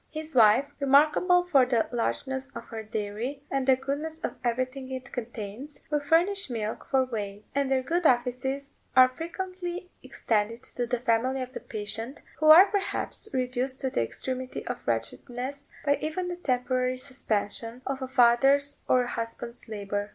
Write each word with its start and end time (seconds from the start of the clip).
His 0.09 0.33
wife, 0.33 0.65
remarkable 0.79 1.43
for 1.43 1.63
the 1.63 1.87
largeness 1.91 2.49
of 2.55 2.63
her 2.69 2.81
dairy, 2.81 3.43
and 3.51 3.67
the 3.67 3.75
goodness 3.75 4.19
of 4.21 4.33
everything 4.43 4.89
it 4.89 5.11
contains, 5.11 5.79
will 5.91 5.99
furnish 5.99 6.49
milk 6.49 6.87
for 6.89 7.05
whey; 7.05 7.43
and 7.53 7.69
their 7.71 7.83
good 7.83 8.07
offices 8.07 8.73
are 8.95 9.07
frequently 9.09 9.91
extended 10.01 10.63
to 10.63 10.87
the 10.87 10.99
family 10.99 11.43
of 11.43 11.53
the 11.53 11.59
patient, 11.59 12.23
who 12.39 12.47
are, 12.47 12.65
perhaps, 12.71 13.29
reduced 13.31 13.79
to 13.81 13.91
the 13.91 14.01
extremity 14.01 14.65
of 14.65 14.79
wretchedness, 14.87 15.67
by 15.85 15.99
even 16.01 16.29
the 16.29 16.35
temporary 16.35 16.97
suspension 16.97 17.83
of 17.85 18.01
a 18.01 18.07
father's 18.07 18.81
or 18.87 19.03
a 19.03 19.07
husband's 19.07 19.69
labour. 19.69 20.09